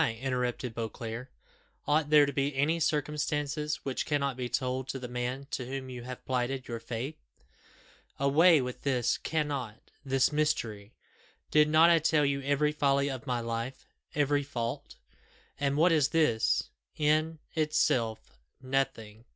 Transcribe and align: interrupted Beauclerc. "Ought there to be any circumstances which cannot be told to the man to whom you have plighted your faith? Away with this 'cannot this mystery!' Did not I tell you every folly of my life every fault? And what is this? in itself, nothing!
interrupted 0.19 0.73
Beauclerc. 0.73 1.29
"Ought 1.87 2.09
there 2.09 2.25
to 2.25 2.33
be 2.33 2.55
any 2.55 2.79
circumstances 2.79 3.81
which 3.85 4.07
cannot 4.07 4.35
be 4.35 4.49
told 4.49 4.87
to 4.89 4.97
the 4.97 5.07
man 5.07 5.45
to 5.51 5.67
whom 5.67 5.91
you 5.91 6.01
have 6.01 6.25
plighted 6.25 6.67
your 6.67 6.79
faith? 6.79 7.21
Away 8.17 8.61
with 8.61 8.81
this 8.81 9.19
'cannot 9.19 9.91
this 10.03 10.31
mystery!' 10.31 10.95
Did 11.51 11.69
not 11.69 11.91
I 11.91 11.99
tell 11.99 12.25
you 12.25 12.41
every 12.41 12.71
folly 12.71 13.11
of 13.11 13.27
my 13.27 13.41
life 13.41 13.85
every 14.15 14.41
fault? 14.41 14.95
And 15.59 15.77
what 15.77 15.91
is 15.91 16.07
this? 16.09 16.71
in 16.97 17.37
itself, 17.53 18.39
nothing! 18.59 19.25